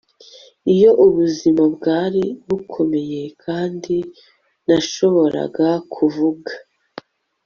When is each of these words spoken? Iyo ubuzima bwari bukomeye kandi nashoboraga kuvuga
Iyo 0.73 0.91
ubuzima 1.05 1.63
bwari 1.75 2.23
bukomeye 2.47 3.21
kandi 3.43 3.95
nashoboraga 4.67 5.69
kuvuga 5.93 6.51